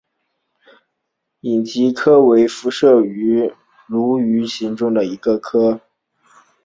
[1.41, 3.47] 隐棘鳚科为辐鳍鱼
[3.87, 5.79] 纲鲈形目的其中一个科。